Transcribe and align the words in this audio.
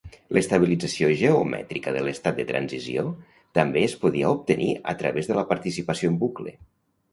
L'estabilització 0.35 1.09
geomètrica 1.19 1.93
de 1.97 2.01
l'estat 2.07 2.39
de 2.39 2.47
transició 2.53 3.05
també 3.59 3.85
es 3.91 3.95
podia 4.07 4.33
obtenir 4.39 4.73
a 4.95 4.99
través 5.05 5.33
de 5.33 5.41
la 5.43 5.47
participació 5.55 6.15
en 6.15 6.21
bucle. 6.27 6.59